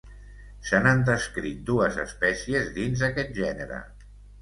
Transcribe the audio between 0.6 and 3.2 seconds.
Se n'han descrit dues espècies dins